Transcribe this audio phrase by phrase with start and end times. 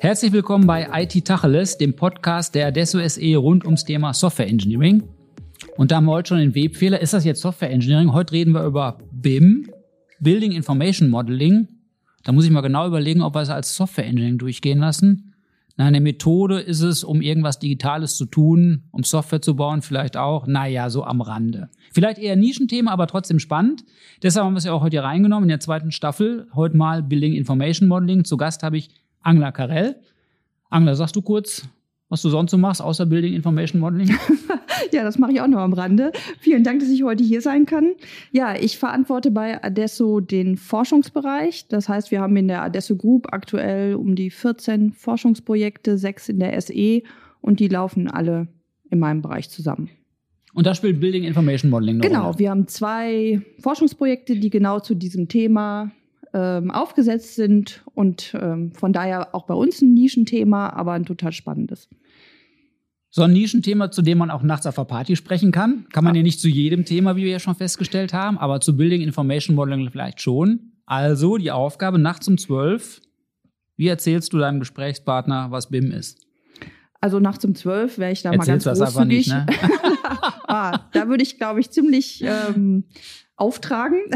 [0.00, 5.04] Herzlich willkommen bei IT Tacheles, dem Podcast der Adesso SE rund ums Thema Software Engineering.
[5.78, 7.00] Und da haben wir heute schon den Webfehler.
[7.00, 8.12] Ist das jetzt Software Engineering?
[8.12, 9.70] Heute reden wir über BIM,
[10.20, 11.68] Building Information Modeling.
[12.24, 15.34] Da muss ich mal genau überlegen, ob wir es als Software Engineering durchgehen lassen.
[15.78, 20.48] Eine Methode ist es, um irgendwas Digitales zu tun, um Software zu bauen, vielleicht auch.
[20.48, 21.70] Naja, so am Rande.
[21.92, 23.84] Vielleicht eher Nischenthema, aber trotzdem spannend.
[24.20, 26.48] Deshalb haben wir es ja auch heute hier reingenommen in der zweiten Staffel.
[26.52, 28.24] Heute mal Building Information Modeling.
[28.24, 29.94] Zu Gast habe ich Angela Karell.
[30.68, 31.68] Angela, sagst du kurz,
[32.08, 34.08] was du sonst so machst, außer Building Information Modeling?
[34.92, 36.12] ja, das mache ich auch noch am Rande.
[36.40, 37.92] Vielen Dank, dass ich heute hier sein kann.
[38.32, 41.68] Ja, ich verantworte bei Adesso den Forschungsbereich.
[41.68, 46.38] Das heißt, wir haben in der Adesso Group aktuell um die 14 Forschungsprojekte, sechs in
[46.40, 47.02] der SE
[47.40, 48.48] und die laufen alle
[48.90, 49.90] in meinem Bereich zusammen.
[50.54, 52.38] Und da spielt Building Information Modeling eine Genau, Rolle.
[52.38, 55.90] wir haben zwei Forschungsprojekte, die genau zu diesem Thema
[56.34, 61.32] ähm, aufgesetzt sind und ähm, von daher auch bei uns ein Nischenthema, aber ein total
[61.32, 61.88] spannendes.
[63.10, 65.86] So ein Nischenthema, zu dem man auch nachts auf der Party sprechen kann.
[65.92, 68.76] Kann man ja nicht zu jedem Thema, wie wir ja schon festgestellt haben, aber zu
[68.76, 70.72] Building Information Modeling vielleicht schon.
[70.84, 73.00] Also die Aufgabe nachts um zwölf.
[73.76, 76.26] Wie erzählst du deinem Gesprächspartner, was BIM ist?
[77.00, 79.62] Also nachts um zwölf wäre ich da Erzählst mal ganz das einfach nicht, großzügig.
[79.62, 79.78] ne?
[80.48, 82.84] ah, da würde ich, glaube ich, ziemlich ähm,
[83.38, 84.00] auftragen.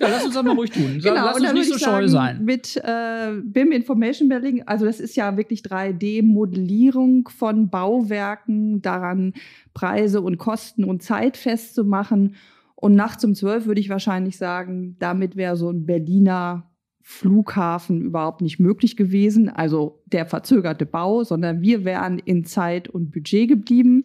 [0.00, 0.94] Ja, lass uns das mal ruhig tun.
[0.94, 2.44] Lass Genau, und uns nicht so scheu sein.
[2.44, 9.34] Mit äh, BIM Information Building, also das ist ja wirklich 3D-Modellierung von Bauwerken, daran
[9.74, 12.36] Preise und Kosten und Zeit festzumachen.
[12.74, 16.70] Und nachts um zwölf würde ich wahrscheinlich sagen, damit wäre so ein Berliner
[17.02, 19.48] Flughafen überhaupt nicht möglich gewesen.
[19.48, 24.04] Also der verzögerte Bau, sondern wir wären in Zeit und Budget geblieben.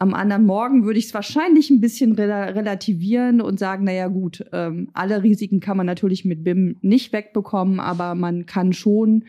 [0.00, 4.42] Am anderen Morgen würde ich es wahrscheinlich ein bisschen rela relativieren und sagen, naja gut,
[4.50, 9.26] ähm, alle Risiken kann man natürlich mit BIM nicht wegbekommen, aber man kann schon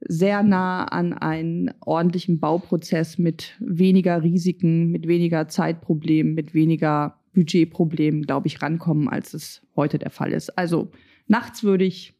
[0.00, 8.22] sehr nah an einen ordentlichen Bauprozess mit weniger Risiken, mit weniger Zeitproblemen, mit weniger Budgetproblemen,
[8.22, 10.56] glaube ich, rankommen, als es heute der Fall ist.
[10.56, 10.90] Also
[11.26, 12.15] nachts würde ich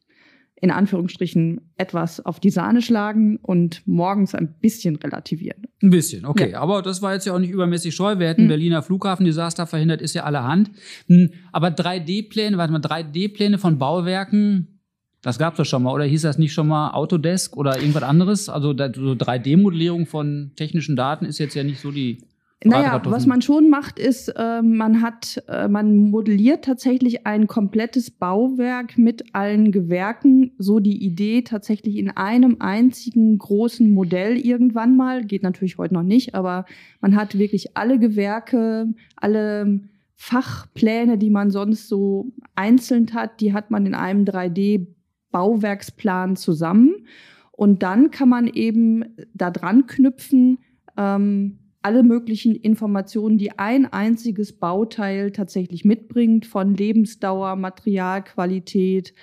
[0.59, 5.63] in Anführungsstrichen etwas auf die Sahne schlagen und morgens ein bisschen relativieren.
[5.83, 6.51] Ein bisschen, okay.
[6.51, 6.61] Ja.
[6.61, 8.17] Aber das war jetzt ja auch nicht übermäßig scheu.
[8.17, 8.47] Wir hätten Hm.
[8.47, 10.71] Berliner Flughafendesaster verhindert, ist ja allerhand.
[11.07, 14.79] Hm, Aber 3D-Pläne, warte mal, 3D-Pläne von Bauwerken,
[15.21, 18.49] das gab's doch schon mal, oder hieß das nicht schon mal Autodesk oder irgendwas anderes?
[18.49, 22.19] Also so 3D-Modellierung von technischen Daten ist jetzt ja nicht so die.
[22.63, 28.09] Naja, was man schon macht, ist, äh, man hat, äh, man modelliert tatsächlich ein komplettes
[28.09, 30.53] Bauwerk mit allen Gewerken.
[30.57, 35.23] So die Idee tatsächlich in einem einzigen großen Modell irgendwann mal.
[35.23, 36.65] Geht natürlich heute noch nicht, aber
[36.99, 39.81] man hat wirklich alle Gewerke, alle
[40.15, 47.05] Fachpläne, die man sonst so einzeln hat, die hat man in einem 3D-Bauwerksplan zusammen.
[47.51, 50.57] Und dann kann man eben da dran knüpfen,
[50.97, 59.13] ähm, alle möglichen Informationen, die ein einziges Bauteil tatsächlich mitbringt, von Lebensdauer, Materialqualität,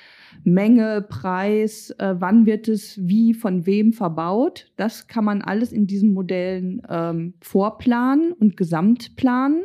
[0.45, 4.73] Menge, Preis, äh, wann wird es wie, von wem verbaut.
[4.77, 9.65] Das kann man alles in diesen Modellen ähm, vorplanen und gesamtplanen.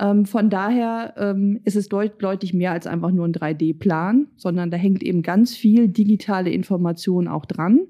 [0.00, 4.70] Ähm, von daher ähm, ist es deut deutlich mehr als einfach nur ein 3D-Plan, sondern
[4.70, 7.80] da hängt eben ganz viel digitale Information auch dran.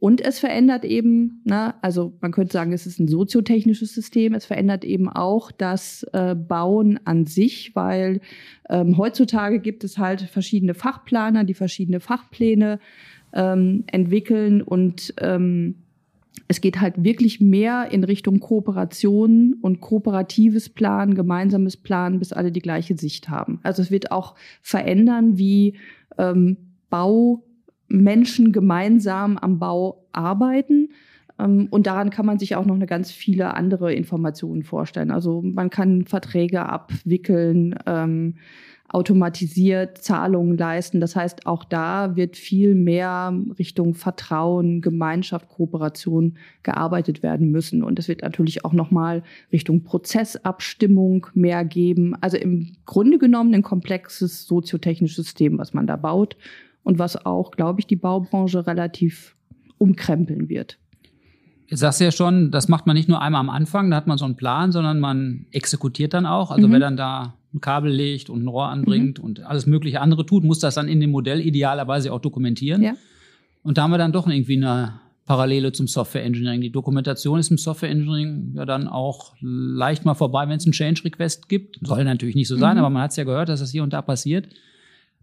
[0.00, 4.32] Und es verändert eben, na, also man könnte sagen, es ist ein soziotechnisches System.
[4.32, 8.22] Es verändert eben auch das äh, Bauen an sich, weil
[8.70, 12.80] ähm, heutzutage gibt es halt verschiedene Fachplaner, die verschiedene Fachpläne
[13.34, 15.76] ähm, entwickeln und ähm,
[16.48, 22.50] es geht halt wirklich mehr in Richtung Kooperation und kooperatives Plan, gemeinsames Plan, bis alle
[22.50, 23.60] die gleiche Sicht haben.
[23.62, 25.76] Also es wird auch verändern, wie
[26.18, 26.56] ähm,
[27.90, 30.90] Baumenschen gemeinsam am Bau arbeiten.
[31.38, 35.10] Ähm, und daran kann man sich auch noch eine ganz viele andere Informationen vorstellen.
[35.10, 38.36] Also man kann Verträge abwickeln, ähm,
[38.92, 41.00] automatisiert Zahlungen leisten.
[41.00, 47.84] Das heißt, auch da wird viel mehr Richtung Vertrauen, Gemeinschaft, Kooperation gearbeitet werden müssen.
[47.84, 49.22] Und es wird natürlich auch nochmal
[49.52, 52.16] Richtung Prozessabstimmung mehr geben.
[52.20, 56.36] Also im Grunde genommen ein komplexes soziotechnisches System, was man da baut
[56.82, 59.36] und was auch, glaube ich, die Baubranche relativ
[59.78, 60.78] umkrempeln wird.
[61.66, 64.06] Jetzt sagst du ja schon, das macht man nicht nur einmal am Anfang, da hat
[64.08, 66.50] man so einen Plan, sondern man exekutiert dann auch.
[66.50, 66.72] Also Mhm.
[66.72, 70.44] wer dann da ein Kabel legt und ein Rohr anbringt und alles mögliche andere tut,
[70.44, 72.82] muss das dann in dem Modell idealerweise auch dokumentieren.
[72.82, 72.94] Ja.
[73.62, 76.60] Und da haben wir dann doch irgendwie eine Parallele zum Software Engineering.
[76.60, 80.72] Die Dokumentation ist im Software Engineering ja dann auch leicht mal vorbei, wenn es einen
[80.72, 81.78] Change Request gibt.
[81.82, 82.80] Soll natürlich nicht so sein, mhm.
[82.80, 84.48] aber man hat es ja gehört, dass das hier und da passiert.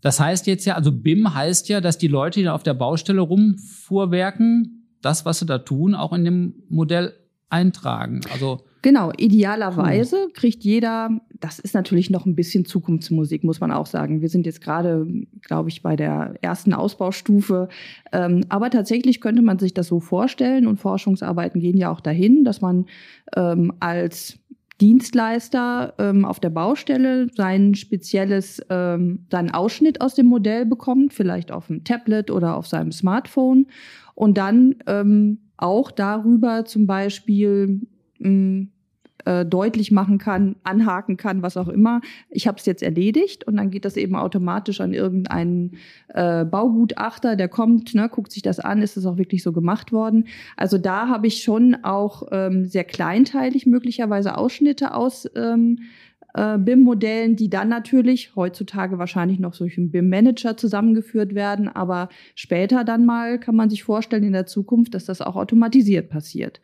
[0.02, 2.74] Das heißt jetzt ja, also BIM heißt ja, dass die Leute, die da auf der
[2.74, 7.14] Baustelle rumfuhrwerken, das, was sie da tun, auch in dem Modell
[7.50, 8.22] eintragen.
[8.32, 10.32] Also Genau, idealerweise cool.
[10.34, 11.10] kriegt jeder,
[11.40, 14.22] das ist natürlich noch ein bisschen Zukunftsmusik, muss man auch sagen.
[14.22, 15.06] Wir sind jetzt gerade,
[15.42, 17.70] glaube ich, bei der ersten Ausbaustufe.
[18.14, 22.44] Ähm, aber tatsächlich könnte man sich das so vorstellen und Forschungsarbeiten gehen ja auch dahin,
[22.44, 22.86] dass man
[23.36, 24.40] ähm, als
[24.80, 31.52] Dienstleister ähm, auf der Baustelle sein spezielles, ähm, seinen Ausschnitt aus dem Modell bekommt, vielleicht
[31.52, 33.68] auf dem Tablet oder auf seinem Smartphone.
[34.14, 37.82] Und dann ähm, auch darüber zum Beispiel
[38.20, 38.72] mh, mm,
[39.28, 42.00] äh, deutlich machen kann, anhaken kann, was auch immer.
[42.30, 45.78] Ich habe es jetzt erledigt und dann geht das eben automatisch an irgendeinen
[46.08, 49.92] äh, Baugutachter, der kommt, ne, guckt sich das an, ist es auch wirklich so gemacht
[49.92, 50.28] worden.
[50.56, 55.80] Also da habe ich schon auch ähm, sehr kleinteilig möglicherweise Ausschnitte aus ähm,
[56.38, 62.84] äh, BIM-Modellen, die dann natürlich heutzutage wahrscheinlich noch durch einen BIM-Manager zusammengeführt werden, aber später
[62.84, 66.62] dann mal kann man sich vorstellen in der Zukunft, dass das auch automatisiert passiert.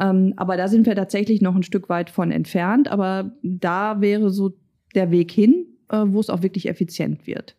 [0.00, 4.30] Ähm, aber da sind wir tatsächlich noch ein Stück weit von entfernt, aber da wäre
[4.30, 4.54] so
[4.96, 7.54] der Weg hin, äh, wo es auch wirklich effizient wird.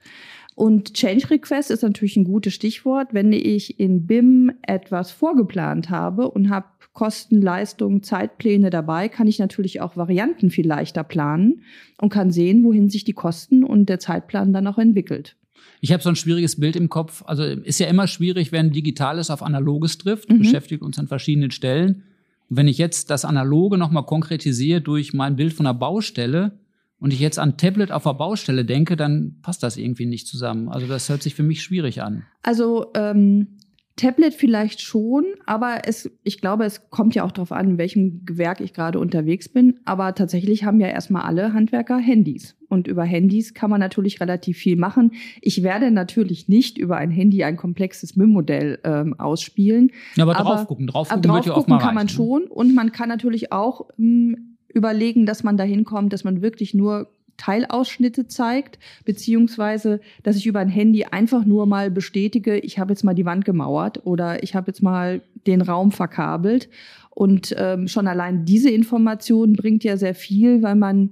[0.55, 3.09] Und Change Request ist natürlich ein gutes Stichwort.
[3.11, 9.37] Wenn ich in BIM etwas vorgeplant habe und habe Kosten, Leistung, Zeitpläne dabei, kann ich
[9.37, 11.61] natürlich auch Varianten viel leichter planen
[11.99, 15.35] und kann sehen, wohin sich die Kosten und der Zeitplan dann auch entwickelt.
[15.81, 17.23] Ich habe so ein schwieriges Bild im Kopf.
[17.27, 20.39] Also ist ja immer schwierig, wenn Digitales auf Analoges trifft, mhm.
[20.39, 22.03] beschäftigt uns an verschiedenen Stellen.
[22.49, 26.53] Und wenn ich jetzt das Analoge nochmal konkretisiere durch mein Bild von einer Baustelle,
[26.99, 30.69] und ich jetzt an Tablet auf der Baustelle denke, dann passt das irgendwie nicht zusammen.
[30.69, 32.23] Also das hört sich für mich schwierig an.
[32.41, 33.57] Also ähm,
[33.97, 38.25] Tablet vielleicht schon, aber es, ich glaube, es kommt ja auch darauf an, in welchem
[38.25, 39.79] Gewerk ich gerade unterwegs bin.
[39.85, 42.57] Aber tatsächlich haben ja erstmal alle Handwerker Handys.
[42.67, 45.11] Und über Handys kann man natürlich relativ viel machen.
[45.41, 49.91] Ich werde natürlich nicht über ein Handy ein komplexes MIM-Modell ähm, ausspielen.
[50.15, 52.25] Ja, aber, aber drauf gucken, drauf gucken, drauf gucken auch mal kann man reichen, ne?
[52.25, 52.43] schon.
[52.47, 56.75] Und man kann natürlich auch mh, hm, überlegen, dass man dahin kommt, dass man wirklich
[56.75, 57.07] nur
[57.37, 63.03] Teilausschnitte zeigt, beziehungsweise, dass ich über ein Handy einfach nur mal bestätige, ich habe jetzt
[63.03, 66.69] mal die Wand gemauert oder ich habe jetzt mal den Raum verkabelt.
[67.15, 71.11] Und ähm, schon allein diese Information bringt ja sehr viel, weil man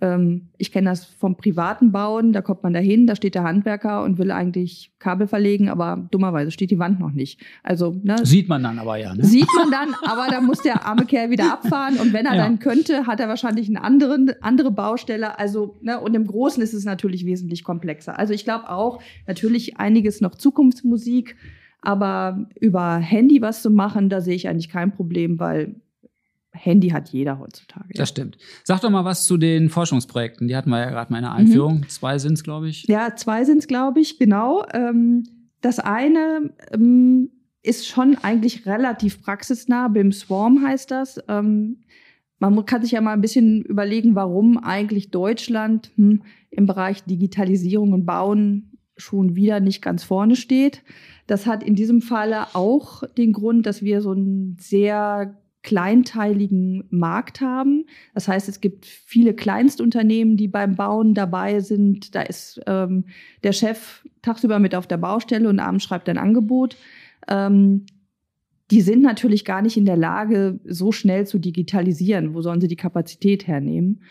[0.00, 4.02] ähm, ich kenne das vom privaten Bauen, da kommt man dahin, da steht der Handwerker
[4.02, 7.40] und will eigentlich Kabel verlegen, aber dummerweise steht die Wand noch nicht.
[7.62, 9.14] Also ne, sieht man dann aber ja.
[9.14, 9.24] Ne?
[9.24, 12.42] Sieht man dann, aber da muss der arme Kerl wieder abfahren und wenn er ja.
[12.42, 15.38] dann könnte, hat er wahrscheinlich eine anderen, andere Baustelle.
[15.38, 18.18] Also ne, und im Großen ist es natürlich wesentlich komplexer.
[18.18, 21.36] Also ich glaube auch natürlich einiges noch Zukunftsmusik.
[21.84, 25.76] Aber über Handy was zu machen, da sehe ich eigentlich kein Problem, weil
[26.52, 27.92] Handy hat jeder heutzutage.
[27.94, 28.38] Das stimmt.
[28.62, 30.48] Sag doch mal was zu den Forschungsprojekten.
[30.48, 31.80] Die hatten wir ja gerade mal in der Einführung.
[31.80, 31.88] Mhm.
[31.88, 32.84] Zwei sind es, glaube ich.
[32.84, 34.64] Ja, zwei sind es, glaube ich, genau.
[34.72, 35.24] Ähm,
[35.60, 37.30] das eine ähm,
[37.62, 39.88] ist schon eigentlich relativ praxisnah.
[39.88, 41.18] BIM Swarm heißt das.
[41.28, 41.80] Ähm,
[42.38, 47.92] man kann sich ja mal ein bisschen überlegen, warum eigentlich Deutschland hm, im Bereich Digitalisierung
[47.92, 50.82] und Bauen schon wieder nicht ganz vorne steht.
[51.26, 57.40] Das hat in diesem Falle auch den Grund, dass wir so ein sehr kleinteiligen Markt
[57.40, 57.86] haben.
[58.12, 62.14] Das heißt, es gibt viele Kleinstunternehmen, die beim Bauen dabei sind.
[62.14, 63.06] Da ist ähm,
[63.42, 66.76] der Chef tagsüber mit auf der Baustelle und abends schreibt ein Angebot.
[67.28, 67.86] Ähm,
[68.70, 72.34] die sind natürlich gar nicht in der Lage, so schnell zu digitalisieren.
[72.34, 74.02] Wo sollen sie die Kapazität hernehmen?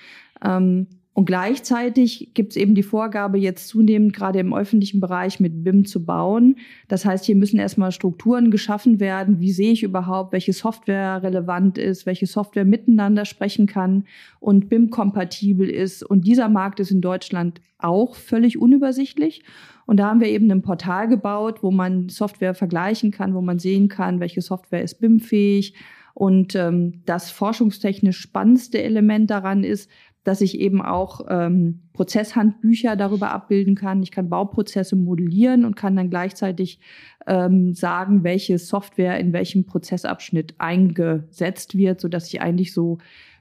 [0.44, 5.64] Ähm, und gleichzeitig gibt es eben die Vorgabe, jetzt zunehmend gerade im öffentlichen Bereich mit
[5.64, 6.56] BIM zu bauen.
[6.88, 9.40] Das heißt, hier müssen erstmal Strukturen geschaffen werden.
[9.40, 14.06] Wie sehe ich überhaupt, welche Software relevant ist, welche Software miteinander sprechen kann
[14.40, 16.02] und BIM-kompatibel ist.
[16.02, 19.44] Und dieser Markt ist in Deutschland auch völlig unübersichtlich.
[19.86, 23.60] Und da haben wir eben ein Portal gebaut, wo man Software vergleichen kann, wo man
[23.60, 25.76] sehen kann, welche Software ist BIM-fähig.
[26.16, 29.90] Und ähm, das forschungstechnisch spannendste Element daran ist,
[30.24, 34.02] dass ich eben auch ähm, Prozesshandbücher darüber abbilden kann.
[34.04, 36.80] Ich kann Bauprozesse modellieren und kann dann gleichzeitig
[37.28, 43.00] ähm, sagen, welche Software in welchem Prozessabschnitt eingesetzt wird, so dass ich eigentlich so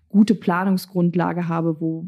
[0.08, 2.06] gute Planungsgrundlage habe, wo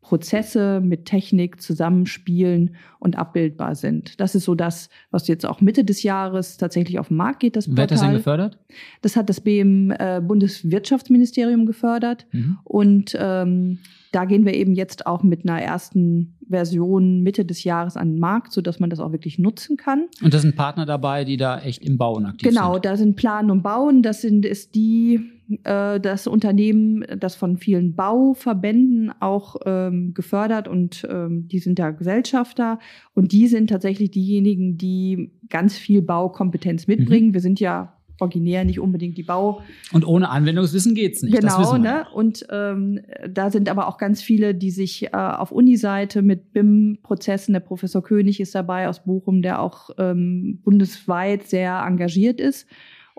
[0.00, 4.18] Prozesse mit Technik zusammenspielen und abbildbar sind.
[4.20, 7.54] Das ist so das, was jetzt auch Mitte des Jahres tatsächlich auf den Markt geht.
[7.54, 8.58] Das Wer hat das denn gefördert?
[9.02, 12.26] Das hat das BM äh, Bundeswirtschaftsministerium gefördert.
[12.32, 12.58] Mhm.
[12.64, 13.78] Und ähm,
[14.12, 18.18] da gehen wir eben jetzt auch mit einer ersten Version Mitte des Jahres an den
[18.18, 20.06] Markt, sodass man das auch wirklich nutzen kann.
[20.22, 22.82] Und da sind Partner dabei, die da echt im Bauen aktiv genau, sind?
[22.82, 24.02] Genau, da sind Planen und Bauen.
[24.02, 25.20] Das sind, ist die,
[25.64, 31.90] äh, das Unternehmen, das von vielen Bauverbänden auch ähm, gefördert und ähm, die sind da
[31.90, 32.78] Gesellschafter.
[33.14, 37.28] Und die sind tatsächlich diejenigen, die ganz viel Baukompetenz mitbringen.
[37.28, 37.34] Mhm.
[37.34, 39.62] Wir sind ja originär nicht unbedingt die Bau.
[39.92, 41.34] Und ohne Anwendungswissen geht's nicht.
[41.40, 42.06] Genau, ne?
[42.12, 47.52] Und ähm, da sind aber auch ganz viele, die sich äh, auf Uniseite mit BIM-Prozessen,
[47.52, 52.66] der Professor König ist dabei aus Bochum, der auch ähm, bundesweit sehr engagiert ist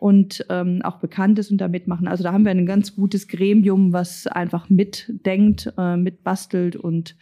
[0.01, 2.07] und ähm, auch bekannt ist und da mitmachen.
[2.07, 7.15] Also da haben wir ein ganz gutes Gremium, was einfach mitdenkt, äh, mitbastelt und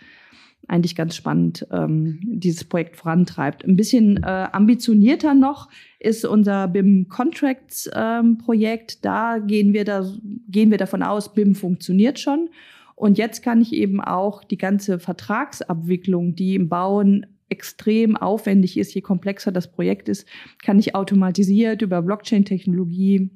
[0.70, 3.66] eigentlich ganz spannend ähm, dieses Projekt vorantreibt.
[3.66, 5.68] Ein bisschen äh, ambitionierter noch
[6.00, 9.04] ist unser BIM Contracts ähm, Projekt.
[9.04, 10.10] Da gehen wir da
[10.48, 12.48] gehen wir davon aus, BIM funktioniert schon.
[12.96, 18.94] Und jetzt kann ich eben auch die ganze Vertragsabwicklung, die im Bauen extrem aufwendig ist,
[18.94, 20.28] je komplexer das Projekt ist,
[20.64, 23.30] kann ich automatisiert über Blockchain-Technologie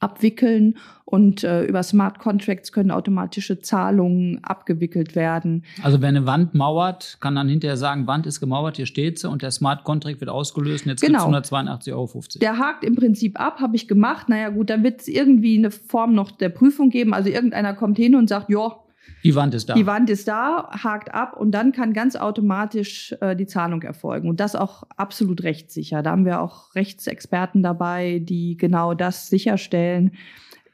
[0.00, 5.64] abwickeln und äh, über Smart Contracts können automatische Zahlungen abgewickelt werden.
[5.82, 9.28] Also wer eine Wand mauert, kann dann hinterher sagen, Wand ist gemauert, hier steht sie
[9.28, 11.30] und der Smart Contract wird ausgelöst und jetzt genau.
[11.30, 12.22] gibt's 182,50 Euro.
[12.40, 14.28] Der hakt im Prinzip ab, habe ich gemacht.
[14.28, 17.12] Naja gut, dann wird es irgendwie eine Form noch der Prüfung geben.
[17.12, 18.76] Also irgendeiner kommt hin und sagt, ja,
[19.24, 19.74] die Wand ist da.
[19.74, 24.28] Die Wand ist da, hakt ab und dann kann ganz automatisch äh, die Zahlung erfolgen.
[24.28, 26.02] Und das auch absolut rechtssicher.
[26.02, 30.12] Da haben wir auch Rechtsexperten dabei, die genau das sicherstellen.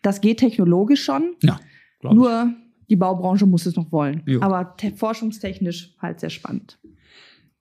[0.03, 1.35] Das geht technologisch schon.
[1.43, 1.59] Ja,
[2.03, 2.55] Nur
[2.91, 4.23] die Baubranche muss es noch wollen.
[4.27, 4.43] Jo.
[4.43, 6.79] Aber forschungstechnisch halt sehr spannend.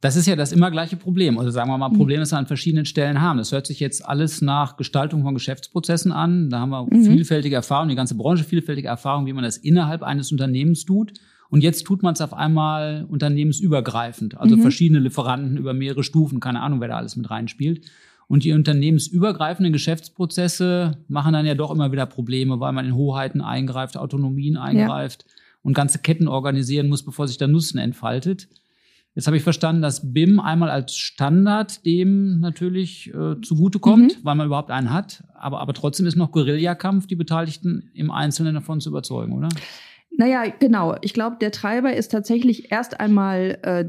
[0.03, 1.39] Das ist ja das immer gleiche Problem.
[1.39, 3.37] Also sagen wir mal, Problem, das wir an verschiedenen Stellen haben.
[3.37, 6.49] Das hört sich jetzt alles nach Gestaltung von Geschäftsprozessen an.
[6.49, 7.05] Da haben wir mhm.
[7.05, 11.13] vielfältige Erfahrungen, die ganze Branche vielfältige Erfahrungen, wie man das innerhalb eines Unternehmens tut.
[11.49, 14.37] Und jetzt tut man es auf einmal unternehmensübergreifend.
[14.37, 14.61] Also mhm.
[14.61, 17.85] verschiedene Lieferanten über mehrere Stufen, keine Ahnung, wer da alles mit reinspielt.
[18.27, 23.39] Und die unternehmensübergreifenden Geschäftsprozesse machen dann ja doch immer wieder Probleme, weil man in Hoheiten
[23.39, 25.33] eingreift, Autonomien eingreift ja.
[25.61, 28.49] und ganze Ketten organisieren muss, bevor sich der Nutzen entfaltet.
[29.15, 34.25] Jetzt habe ich verstanden, dass BIM einmal als Standard dem natürlich äh, zugutekommt, mhm.
[34.25, 35.23] weil man überhaupt einen hat.
[35.35, 39.49] Aber, aber trotzdem ist noch Guerillakampf, die Beteiligten im Einzelnen davon zu überzeugen, oder?
[40.17, 40.95] Naja, genau.
[41.01, 43.85] Ich glaube, der Treiber ist tatsächlich erst einmal äh,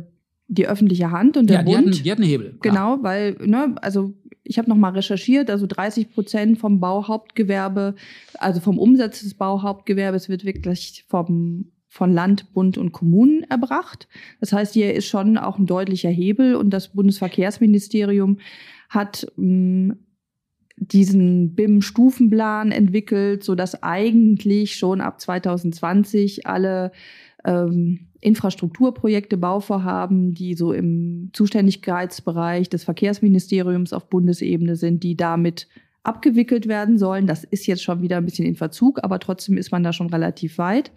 [0.48, 1.86] die öffentliche Hand und der ja, die Bund.
[1.86, 2.58] Hatten, die hatten Hebel.
[2.60, 4.12] Genau, weil, ne, also
[4.42, 7.94] ich habe noch mal recherchiert, also 30 Prozent vom Bauhauptgewerbe,
[8.38, 14.08] also vom Umsatz des Bauhauptgewerbes wird wirklich vom von Land, Bund und Kommunen erbracht.
[14.40, 18.38] Das heißt, hier ist schon auch ein deutlicher Hebel und das Bundesverkehrsministerium
[18.88, 19.98] hat mh, mm,
[20.76, 26.90] diesen BIM-Stufenplan entwickelt, so dass eigentlich schon ab 2020 alle
[27.44, 35.68] ähm, Infrastrukturprojekte, Bauvorhaben, die so im Zuständigkeitsbereich des Verkehrsministeriums auf Bundesebene sind, die damit
[36.02, 37.28] abgewickelt werden sollen.
[37.28, 40.10] Das ist jetzt schon wieder ein bisschen in Verzug, aber trotzdem ist man da schon
[40.10, 40.90] relativ weit.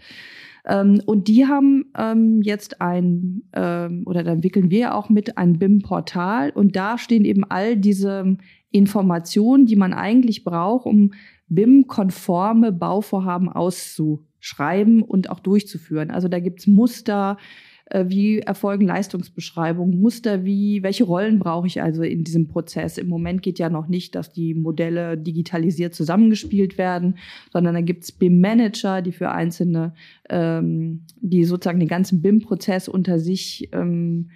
[0.68, 5.58] Ähm, und die haben ähm, jetzt ein, ähm, oder da entwickeln wir auch mit ein
[5.58, 8.38] BIM-Portal und da stehen eben all diese
[8.72, 11.14] Informationen, die man eigentlich braucht, um
[11.48, 16.12] BIM-konforme Bauvorhaben auszuschreiben und auch durchzuführen.
[16.12, 17.46] Also da gibt's Muster, äh,
[17.94, 22.98] wie erfolgen Leistungsbeschreibungen, Muster wie, welche Rollen brauche ich also in diesem Prozess.
[22.98, 27.17] Im Moment geht ja noch nicht, dass die Modelle digitalisiert zusammengespielt werden,
[27.51, 29.94] sondern da gibt es BIM-Manager, die für einzelne,
[30.29, 34.29] ähm, die sozusagen den ganzen BIM-Prozess unter sich ähm,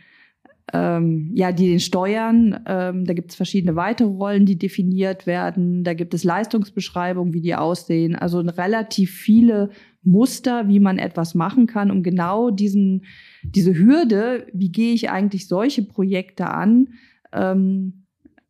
[0.73, 2.61] ähm, ja, die den steuern.
[2.65, 5.83] Ähm, da gibt es verschiedene weitere Rollen, die definiert werden.
[5.83, 8.15] Da gibt es Leistungsbeschreibungen, wie die aussehen.
[8.15, 9.69] Also relativ viele
[10.03, 13.05] Muster, wie man etwas machen kann, um genau diesen,
[13.43, 16.89] diese Hürde, wie gehe ich eigentlich solche Projekte an,
[17.31, 18.05] ähm,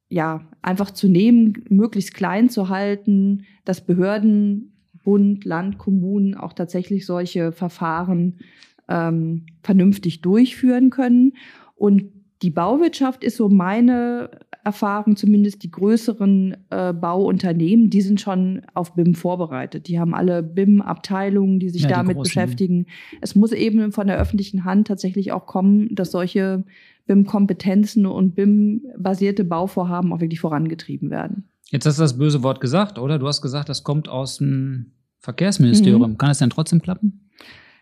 [0.08, 7.06] ja, einfach zu nehmen, möglichst klein zu halten, dass Behörden, Bund, Land, Kommunen auch tatsächlich
[7.06, 8.40] solche Verfahren
[8.88, 11.34] ähm, vernünftig durchführen können.
[11.76, 14.30] Und die Bauwirtschaft ist so meine
[14.64, 19.88] Erfahrung, zumindest die größeren äh, Bauunternehmen, die sind schon auf BIM vorbereitet.
[19.88, 22.86] Die haben alle BIM-Abteilungen, die sich ja, damit die beschäftigen.
[23.22, 26.64] Es muss eben von der öffentlichen Hand tatsächlich auch kommen, dass solche
[27.08, 31.50] BIM-Kompetenzen und BIM-basierte Bauvorhaben auch wirklich vorangetrieben werden.
[31.70, 33.18] Jetzt hast du das böse Wort gesagt, oder?
[33.18, 36.12] Du hast gesagt, das kommt aus dem Verkehrsministerium.
[36.12, 36.18] Mhm.
[36.18, 37.30] Kann es denn trotzdem klappen?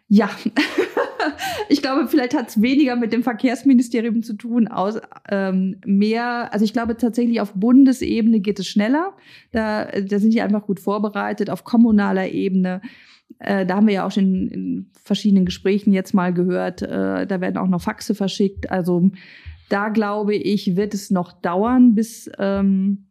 [0.07, 0.29] Ja,
[1.69, 4.99] ich glaube, vielleicht hat es weniger mit dem Verkehrsministerium zu tun, aus
[5.29, 9.13] ähm, mehr, also ich glaube tatsächlich auf Bundesebene geht es schneller.
[9.51, 11.49] Da, da sind die einfach gut vorbereitet.
[11.49, 12.81] Auf kommunaler Ebene
[13.37, 17.41] äh, da haben wir ja auch schon in verschiedenen Gesprächen jetzt mal gehört, äh, da
[17.41, 18.71] werden auch noch Faxe verschickt.
[18.71, 19.11] Also
[19.69, 23.09] da glaube ich, wird es noch dauern, bis ähm,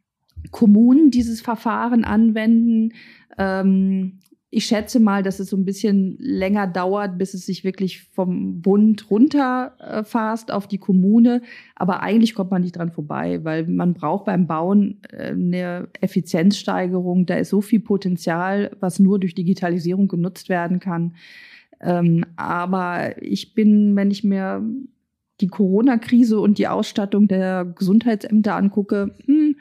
[0.51, 2.95] Kommunen dieses Verfahren anwenden.
[3.39, 4.19] Ähm,
[4.51, 8.63] ich schätze mal, dass es so ein bisschen länger dauert, bis es sich wirklich vom
[8.63, 11.43] Bund runterfasst auf die Kommune.
[11.77, 17.27] Aber eigentlich kommt man nicht dran vorbei, weil man braucht beim Bauen äh, eine Effizienzsteigerung.
[17.27, 21.15] Da ist so viel Potenzial, was nur durch Digitalisierung genutzt werden kann.
[21.81, 24.65] Ähm, aber ich bin, wenn ich mir
[25.43, 29.57] die Corona-Krise und die Ausstattung der Gesundheitsämter angucke, hm,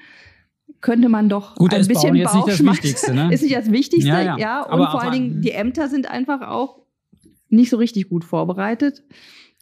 [0.81, 3.29] könnte man doch Gut, ein bisschen jetzt nicht das Wichtigste, ne?
[3.33, 4.37] Ist nicht das Wichtigste, Ja, ja.
[4.37, 4.61] ja.
[4.63, 6.79] Und Aber vor allen Dingen, die Ämter sind einfach auch
[7.49, 9.03] nicht so richtig gut vorbereitet.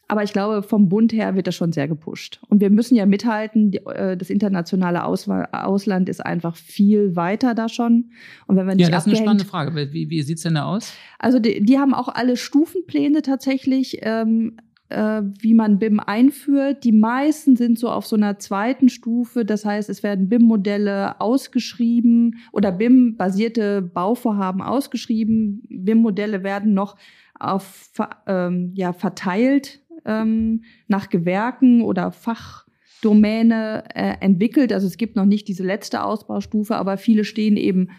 [0.08, 2.40] Aber ich glaube, vom Bund her wird das schon sehr gepusht.
[2.48, 3.72] Und wir müssen ja mithalten.
[3.72, 8.12] Äh, das internationale Ausland ist einfach viel weiter da schon.
[8.46, 9.74] Und wenn wir nicht Ja, das ist eine spannende Frage.
[9.92, 10.92] Wie, wie sieht's denn da aus?
[11.18, 16.84] also die, die haben auch alle Stufenpläne tatsächlich, ähm, äh, wie man BIM einführt.
[16.84, 19.44] Die meisten sind so auf so einer zweiten Stufe.
[19.44, 25.62] Das heißt, es werden BIM-Modelle ausgeschrieben oder BIM-basierte Bauvorhaben ausgeschrieben.
[25.68, 26.96] BIM-Modelle werden noch
[27.38, 27.90] auf,
[28.26, 34.72] ähm, ja, verteilt ähm, nach Gewerken oder Fachdomäne äh, entwickelt.
[34.72, 37.90] Also es gibt noch nicht diese letzte Ausbaustufe, aber viele stehen eben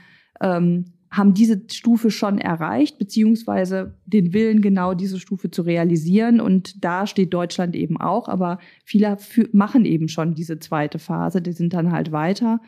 [0.41, 6.42] ähm, haben diese Stufe schon erreicht, beziehungsweise den Willen, genau diese Stufe zu realisieren.
[6.42, 9.18] Und da steht Deutschland eben auch, aber viele
[9.54, 12.60] machen eben schon diese zweite Phase, die sind dann halt weiter.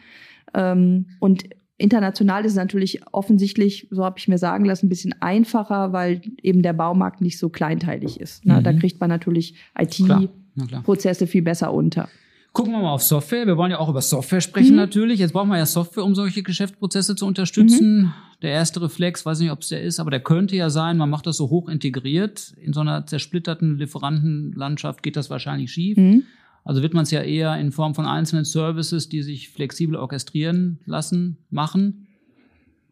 [0.53, 1.43] Ähm, und
[1.77, 6.21] international ist es natürlich offensichtlich, so habe ich mir sagen lassen, ein bisschen einfacher, weil
[6.41, 8.45] eben der Baumarkt nicht so kleinteilig ist.
[8.45, 8.63] Mhm.
[8.63, 9.55] Da kriegt man natürlich.
[9.77, 12.09] IT-Prozesse viel besser unter.
[12.51, 13.45] Gucken wir mal auf Software.
[13.45, 14.77] Wir wollen ja auch über Software sprechen Mhm.
[14.77, 15.19] natürlich.
[15.19, 18.13] Jetzt brauchen wir ja Software, um solche Geschäftsprozesse zu unterstützen.
[18.41, 21.09] Der erste Reflex, weiß nicht, ob es der ist, aber der könnte ja sein, man
[21.09, 22.53] macht das so hoch integriert.
[22.61, 25.97] In so einer zersplitterten Lieferantenlandschaft geht das wahrscheinlich schief.
[25.97, 26.23] Mhm.
[26.63, 30.79] Also wird man es ja eher in Form von einzelnen Services, die sich flexibel orchestrieren
[30.85, 32.07] lassen, machen.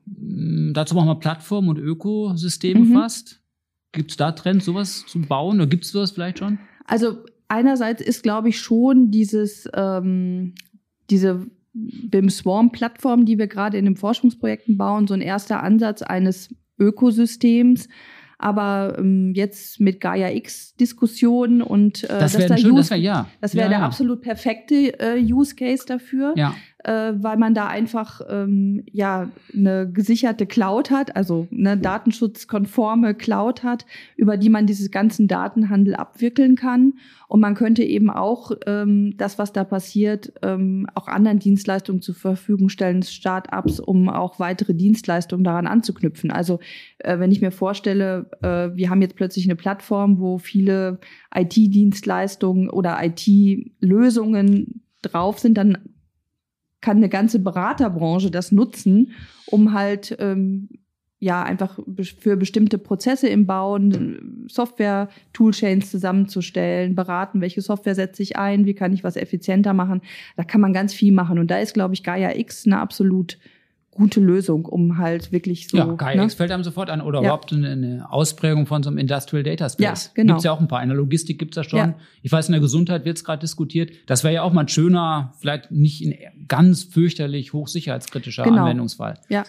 [0.06, 2.94] Mm, Dazu brauchen wir Plattformen und Ökosysteme Mhm.
[2.94, 3.42] fast.
[3.92, 5.58] Gibt es da Trends, sowas zu bauen?
[5.58, 6.60] Oder gibt es sowas vielleicht schon?
[6.86, 10.56] Also einerseits ist, glaube ich, schon dieses, ähm,
[11.10, 16.54] diese BIM Swarm-Plattform, die wir gerade in den Forschungsprojekten bauen, so ein erster Ansatz eines
[16.80, 17.88] Ökosystems.
[18.40, 23.28] Aber ähm, jetzt mit Gaia X-Diskussionen und äh, Das wäre da wäre ja.
[23.42, 23.86] das wäre ja, der ja.
[23.86, 26.54] absolut perfekte äh, Use Case dafür Ja,
[26.88, 33.64] äh, weil man da einfach ähm, ja eine gesicherte Cloud hat, also eine datenschutzkonforme Cloud
[33.64, 36.94] hat, über die man dieses ganzen Datenhandel abwickeln kann.
[37.28, 42.16] Und man könnte eben auch ähm, das, was da passiert, ähm, auch anderen Dienstleistungen zur
[42.16, 46.32] Verfügung stellen, Start-ups, um auch weitere Dienstleistungen daran anzuknüpfen.
[46.32, 46.60] Also
[47.00, 51.00] äh, wenn ich mir vorstelle, äh, wir haben jetzt plötzlich eine Plattform, wo viele
[51.36, 55.78] IT-Dienstleistungen oder IT-Lösungen drauf sind, dann
[56.82, 59.12] kann eine ganze Beraterbranche das nutzen,
[59.48, 60.70] um halt ähm,
[61.20, 61.80] ja einfach
[62.20, 68.94] für bestimmte Prozesse im Bauen Software-Toolchains zusammenzustellen, beraten, welche Software setze ich ein, wie kann
[68.94, 70.02] ich was effizienter machen.
[70.36, 71.40] Da kann man ganz viel machen.
[71.40, 73.40] Und da ist, glaube ich, Gaia X eine absolut
[73.98, 75.78] gute Lösung, um halt wirklich so.
[75.78, 76.30] ja, Gaia ne?
[76.30, 77.02] Fällt einem sofort an.
[77.02, 77.26] Oder Ja.
[77.26, 80.06] überhaupt eine, eine Ausprägung von so einem Industrial Data Space.
[80.06, 80.34] Ja, genau.
[80.34, 80.82] Gibt's ja auch ein paar.
[80.82, 81.80] In der Logistik gibt's ja schon.
[81.80, 81.96] Ja.
[82.22, 83.92] Ich weiß, in der Gesundheit wird's gerade diskutiert.
[84.06, 86.16] Das wäre ja auch mal ein schöner, vielleicht nicht ein
[86.48, 88.62] ganz fürchterlich hochsicherheitskritischer Genau.
[88.64, 89.16] Anwendungsfall.
[89.30, 89.44] Ja.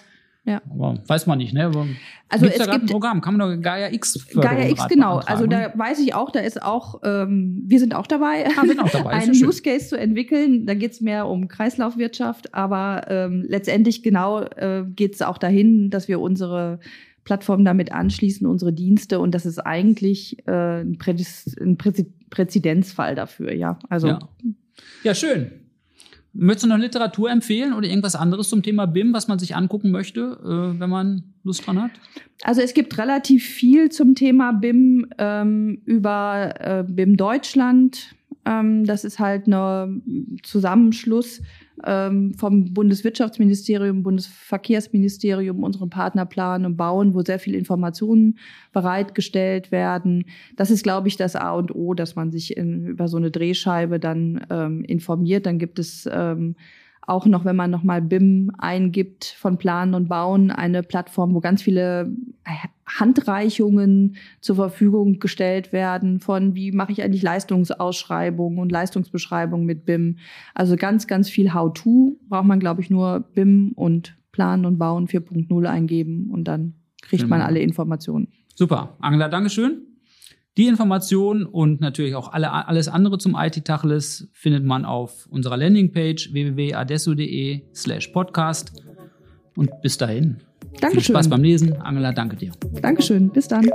[0.48, 0.62] Ja.
[0.70, 1.66] Aber weiß man nicht, ne?
[1.66, 1.86] Aber
[2.28, 3.20] Also gibt's es da gerade ein gibt- Programm?
[3.20, 5.18] Kann man doch Gaia X Gaia X, genau.
[5.18, 8.80] Also da weiß ich auch, da ist auch, ähm, wir sind auch dabei, Ah, sind
[8.80, 9.46] auch dabei, einen ja.
[9.46, 10.66] Use Case zu entwickeln.
[10.66, 15.90] Da geht es mehr um Kreislaufwirtschaft, aber ähm, letztendlich genau äh, geht es auch dahin,
[15.90, 16.80] dass wir unsere
[17.24, 21.76] Plattform damit anschließen, unsere Dienste und das ist eigentlich äh, ein, Prädis ein
[22.30, 23.78] Präzedenzfall dafür, ja.
[23.88, 24.18] Also Ja.
[25.02, 25.50] Ja, schön.
[26.40, 29.90] Möchtest du noch Literatur empfehlen oder irgendwas anderes zum Thema BIM, was man sich angucken
[29.90, 31.90] möchte, äh, wenn man Lust dran hat?
[32.44, 38.14] Also es gibt relativ viel zum Thema BIM ähm, über äh, BIM Deutschland.
[38.44, 41.42] Ähm, das ist halt ein Zusammenschluss
[41.84, 48.38] ähm, vom Bundeswirtschaftsministerium, Bundesverkehrsministerium, unserem Partnerplan und Bauen, wo sehr viele Informationen
[48.72, 50.24] bereitgestellt werden.
[50.56, 53.30] Das ist, glaube ich, das A und O, dass man sich in, über so eine
[53.30, 55.46] Drehscheibe dann ähm, informiert.
[55.46, 56.56] Dann gibt es ähm,
[57.08, 61.62] auch noch, wenn man nochmal BIM eingibt von Planen und Bauen, eine Plattform, wo ganz
[61.62, 62.12] viele
[62.86, 70.18] Handreichungen zur Verfügung gestellt werden von, wie mache ich eigentlich Leistungsausschreibungen und Leistungsbeschreibungen mit BIM.
[70.54, 75.06] Also ganz, ganz viel How-to braucht man, glaube ich, nur BIM und Planen und Bauen
[75.06, 77.36] 4.0 eingeben und dann kriegt genau.
[77.36, 78.28] man alle Informationen.
[78.54, 78.96] Super.
[79.00, 79.82] Angela, Dankeschön.
[80.56, 86.32] Die Informationen und natürlich auch alle, alles andere zum IT-Tacheles findet man auf unserer Landingpage
[86.32, 88.72] www.adesso.de slash podcast.
[89.54, 90.38] Und bis dahin.
[90.80, 90.90] Dankeschön.
[90.90, 91.76] Viel Spaß beim Lesen.
[91.80, 92.52] Angela, danke dir.
[92.80, 93.30] Dankeschön.
[93.30, 93.68] Bis dann.